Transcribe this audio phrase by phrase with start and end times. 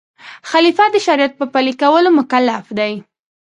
[0.49, 2.93] خلیفه د شریعت په پلي کولو مکلف دی.